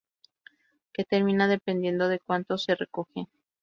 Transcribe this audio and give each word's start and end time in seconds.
Que 0.93 1.03
termina 1.05 1.45
dependiendo 1.47 2.07
de 2.09 2.17
cuántos 2.17 2.63
se 2.63 2.73
recogen. 2.73 3.27